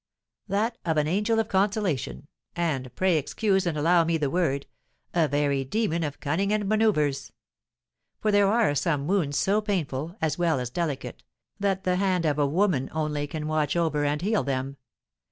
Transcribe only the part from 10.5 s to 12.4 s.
as delicate, that the hand of